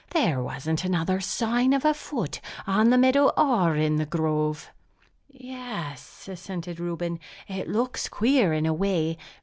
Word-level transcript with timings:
There 0.09 0.41
wasn't 0.41 0.83
another 0.83 1.19
sign 1.19 1.73
of 1.73 1.85
a 1.85 1.93
foot, 1.93 2.41
on 2.65 2.89
the 2.89 2.97
meadow 2.97 3.27
or 3.37 3.75
in 3.75 3.97
the 3.97 4.05
grove!" 4.07 4.71
"Yes," 5.27 6.27
assented 6.27 6.79
Reuben, 6.79 7.19
"it 7.47 7.69
looks 7.69 8.09
queer 8.09 8.51
in 8.51 8.65
a 8.65 8.73
way. 8.73 9.19